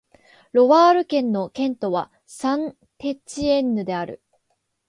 [0.51, 4.19] ロワール県の県都はサン＝テチエンヌである